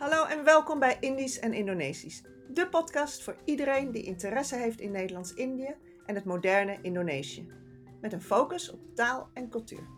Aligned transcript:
Hallo 0.00 0.24
en 0.24 0.44
welkom 0.44 0.78
bij 0.78 0.96
Indisch 1.00 1.38
en 1.38 1.52
Indonesisch, 1.52 2.22
de 2.48 2.68
podcast 2.68 3.22
voor 3.22 3.36
iedereen 3.44 3.90
die 3.90 4.02
interesse 4.02 4.56
heeft 4.56 4.80
in 4.80 4.90
Nederlands-Indië 4.90 5.74
en 6.06 6.14
het 6.14 6.24
moderne 6.24 6.78
Indonesië, 6.82 7.52
met 8.00 8.12
een 8.12 8.22
focus 8.22 8.70
op 8.70 8.80
taal 8.94 9.28
en 9.34 9.48
cultuur. 9.48 9.88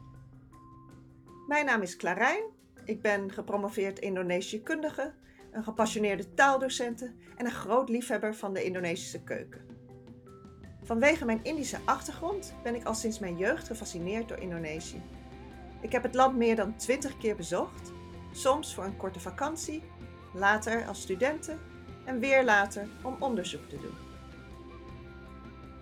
Mijn 1.47 1.67
naam 1.67 1.83
is 1.83 1.97
Clarijn, 1.97 2.43
ik 2.85 3.03
ben 3.03 3.33
gepromoveerd 3.33 3.99
Indonesië-kundige, 3.99 5.15
een 5.53 5.65
gepassioneerde 5.65 6.35
taaldocente 6.35 7.13
en 7.37 7.45
een 7.45 7.53
groot 7.53 7.89
liefhebber 7.89 8.35
van 8.35 8.53
de 8.53 8.65
Indonesische 8.65 9.23
keuken. 9.23 9.67
Vanwege 10.83 11.25
mijn 11.25 11.41
Indische 11.43 11.79
achtergrond 11.85 12.55
ben 12.63 12.75
ik 12.75 12.85
al 12.85 12.95
sinds 12.95 13.19
mijn 13.19 13.37
jeugd 13.37 13.67
gefascineerd 13.67 14.29
door 14.29 14.39
Indonesië. 14.39 15.03
Ik 15.81 15.93
heb 15.93 16.03
het 16.03 16.15
land 16.15 16.37
meer 16.37 16.57
dan 16.57 16.77
20 16.77 17.19
keer 17.19 17.37
bezocht, 17.37 17.93
soms 18.33 18.75
voor 18.75 18.85
een 18.85 18.97
korte 18.97 19.21
vakantie, 19.21 19.83
later 20.33 20.87
als 20.87 21.01
studenten 21.01 21.61
en 22.05 22.19
weer 22.19 22.45
later 22.45 22.89
om 23.03 23.17
onderzoek 23.19 23.69
te 23.69 23.77
doen. 23.77 24.11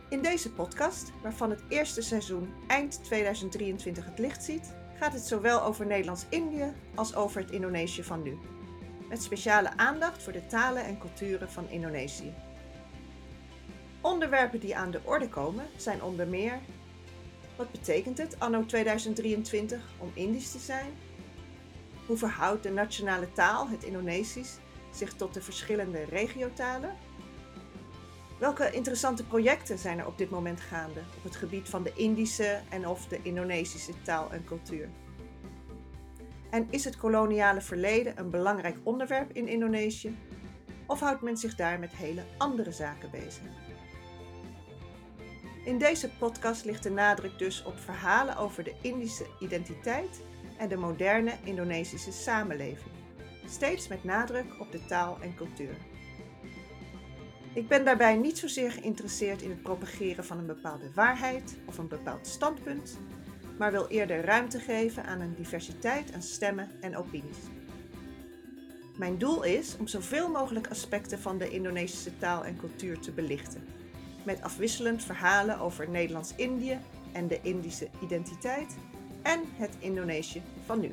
In 0.09 0.23
deze 0.23 0.53
podcast, 0.53 1.13
waarvan 1.23 1.51
het 1.51 1.63
eerste 1.69 2.03
seizoen 2.03 2.53
eind 2.67 3.05
2023 3.05 4.05
het 4.05 4.19
licht 4.19 4.45
ziet, 4.45 4.75
gaat 4.99 5.13
het 5.13 5.23
zowel 5.23 5.63
over 5.63 5.87
Nederlands-Indië 5.87 6.73
als 6.95 7.15
over 7.15 7.41
het 7.41 7.51
Indonesië 7.51 8.03
van 8.03 8.23
nu. 8.23 8.39
Met 9.09 9.23
speciale 9.23 9.77
aandacht 9.77 10.23
voor 10.23 10.33
de 10.33 10.47
talen 10.47 10.85
en 10.85 10.99
culturen 10.99 11.51
van 11.51 11.69
Indonesië. 11.69 12.35
Onderwerpen 14.01 14.61
die 14.61 14.77
aan 14.77 14.91
de 14.91 15.01
orde 15.05 15.29
komen 15.29 15.67
zijn 15.77 16.03
onder 16.03 16.29
meer: 16.29 16.59
wat 17.57 17.71
betekent 17.71 18.19
het 18.19 18.39
anno 18.39 18.67
2023 18.67 19.81
om 19.99 20.11
Indisch 20.15 20.51
te 20.51 20.59
zijn? 20.59 20.93
Hoe 22.11 22.19
verhoudt 22.19 22.63
de 22.63 22.71
nationale 22.71 23.33
taal, 23.33 23.69
het 23.69 23.85
Indonesisch, 23.85 24.59
zich 24.91 25.13
tot 25.13 25.35
de 25.35 25.43
verschillende 25.43 26.05
regiotalen? 26.05 26.97
Welke 28.39 28.71
interessante 28.71 29.25
projecten 29.25 29.79
zijn 29.79 29.99
er 29.99 30.07
op 30.07 30.19
dit 30.19 30.31
moment 30.31 30.61
gaande 30.61 31.01
op 31.17 31.23
het 31.23 31.37
gebied 31.37 31.69
van 31.69 31.83
de 31.83 31.93
Indische 31.95 32.61
en 32.69 32.87
of 32.87 33.07
de 33.07 33.19
Indonesische 33.23 33.93
taal 34.03 34.33
en 34.33 34.45
cultuur? 34.45 34.89
En 36.51 36.67
is 36.71 36.85
het 36.85 36.97
koloniale 36.97 37.61
verleden 37.61 38.19
een 38.19 38.31
belangrijk 38.31 38.77
onderwerp 38.83 39.33
in 39.33 39.49
Indonesië? 39.49 40.19
Of 40.87 41.01
houdt 41.01 41.23
men 41.23 41.37
zich 41.37 41.55
daar 41.55 41.79
met 41.79 41.93
hele 41.93 42.25
andere 42.39 42.73
zaken 42.73 43.11
bezig? 43.11 43.43
In 45.65 45.79
deze 45.79 46.11
podcast 46.19 46.65
ligt 46.65 46.83
de 46.83 46.91
nadruk 46.91 47.39
dus 47.39 47.65
op 47.65 47.79
verhalen 47.79 48.37
over 48.37 48.65
de 48.65 48.75
Indische 48.83 49.27
identiteit 49.41 50.21
en 50.61 50.69
de 50.69 50.77
moderne 50.77 51.33
Indonesische 51.45 52.13
samenleving, 52.13 52.91
steeds 53.47 53.89
met 53.89 54.05
nadruk 54.05 54.61
op 54.61 54.73
de 54.73 54.85
taal 54.85 55.19
en 55.21 55.35
cultuur. 55.35 55.75
Ik 57.53 57.69
ben 57.69 57.85
daarbij 57.85 58.17
niet 58.17 58.39
zozeer 58.39 58.73
geïnteresseerd 58.73 59.43
in 59.43 59.51
het 59.51 59.63
propageren 59.63 60.25
van 60.25 60.39
een 60.39 60.47
bepaalde 60.47 60.91
waarheid 60.95 61.57
of 61.67 61.79
een 61.79 61.89
bepaald 61.89 62.27
standpunt, 62.27 62.99
maar 63.59 63.73
wil 63.73 63.87
eerder 63.87 64.25
ruimte 64.25 64.59
geven 64.59 65.05
aan 65.05 65.21
een 65.21 65.35
diversiteit 65.35 66.13
aan 66.13 66.23
stemmen 66.23 66.71
en 66.81 66.97
opinies. 66.97 67.39
Mijn 68.97 69.19
doel 69.19 69.43
is 69.43 69.77
om 69.79 69.87
zoveel 69.87 70.31
mogelijk 70.31 70.69
aspecten 70.69 71.19
van 71.19 71.39
de 71.39 71.51
Indonesische 71.51 72.19
taal 72.19 72.45
en 72.45 72.57
cultuur 72.57 72.99
te 72.99 73.13
belichten, 73.13 73.67
met 74.25 74.43
afwisselend 74.43 75.05
verhalen 75.05 75.59
over 75.59 75.91
Nederlands-Indië 75.91 76.79
en 77.13 77.29
de 77.29 77.41
Indische 77.43 77.89
identiteit 78.03 78.77
en 79.23 79.41
het 79.57 79.77
Indonesië 79.79 80.43
van 80.65 80.81
nu. 80.81 80.91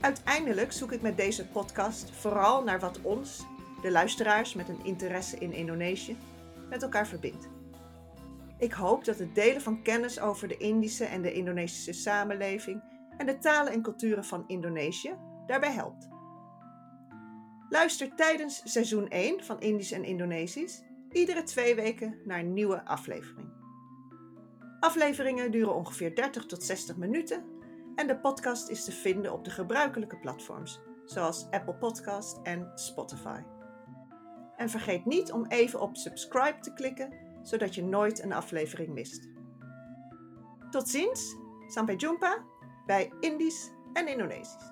Uiteindelijk 0.00 0.72
zoek 0.72 0.92
ik 0.92 1.02
met 1.02 1.16
deze 1.16 1.46
podcast 1.46 2.10
vooral 2.10 2.64
naar 2.64 2.80
wat 2.80 3.00
ons, 3.02 3.44
de 3.82 3.90
luisteraars 3.90 4.54
met 4.54 4.68
een 4.68 4.84
interesse 4.84 5.38
in 5.38 5.52
Indonesië, 5.52 6.16
met 6.68 6.82
elkaar 6.82 7.06
verbindt. 7.06 7.48
Ik 8.58 8.72
hoop 8.72 9.04
dat 9.04 9.18
het 9.18 9.34
delen 9.34 9.62
van 9.62 9.82
kennis 9.82 10.20
over 10.20 10.48
de 10.48 10.56
Indische 10.56 11.04
en 11.04 11.22
de 11.22 11.32
Indonesische 11.32 11.92
samenleving 11.92 12.82
en 13.16 13.26
de 13.26 13.38
talen 13.38 13.72
en 13.72 13.82
culturen 13.82 14.24
van 14.24 14.44
Indonesië 14.46 15.14
daarbij 15.46 15.72
helpt. 15.72 16.08
Luister 17.68 18.14
tijdens 18.14 18.62
seizoen 18.64 19.08
1 19.08 19.44
van 19.44 19.60
Indisch 19.60 19.92
en 19.92 20.04
Indonesisch 20.04 20.82
iedere 21.12 21.42
twee 21.42 21.74
weken 21.74 22.18
naar 22.24 22.38
een 22.38 22.52
nieuwe 22.52 22.84
aflevering. 22.84 23.51
Afleveringen 24.82 25.50
duren 25.50 25.74
ongeveer 25.74 26.14
30 26.14 26.46
tot 26.46 26.62
60 26.62 26.96
minuten 26.96 27.44
en 27.94 28.06
de 28.06 28.18
podcast 28.18 28.68
is 28.68 28.84
te 28.84 28.92
vinden 28.92 29.32
op 29.32 29.44
de 29.44 29.50
gebruikelijke 29.50 30.18
platforms, 30.18 30.80
zoals 31.04 31.46
Apple 31.50 31.74
Podcast 31.74 32.40
en 32.42 32.72
Spotify. 32.74 33.40
En 34.56 34.68
vergeet 34.68 35.04
niet 35.04 35.32
om 35.32 35.46
even 35.46 35.80
op 35.80 35.96
subscribe 35.96 36.58
te 36.60 36.72
klikken, 36.72 37.14
zodat 37.42 37.74
je 37.74 37.84
nooit 37.84 38.22
een 38.22 38.32
aflevering 38.32 38.92
mist. 38.92 39.28
Tot 40.70 40.88
ziens, 40.88 41.36
sampai 41.66 41.96
jumpa 41.96 42.44
bij 42.86 43.12
Indisch 43.20 43.70
en 43.92 44.08
Indonesisch. 44.08 44.71